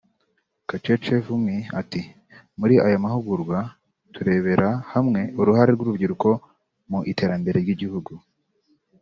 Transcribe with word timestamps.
Kacheche 0.69 1.13
Vumi 1.25 1.57
ati 1.81 2.01
“Muri 2.59 2.75
aya 2.85 3.03
mahugurwa 3.05 3.57
turebera 4.13 4.69
hamwe 4.93 5.19
uruhare 5.39 5.71
rw’urubyiruko 5.73 6.29
mu 6.89 6.99
iterambere 7.11 7.57
ry’igihugu 7.65 8.13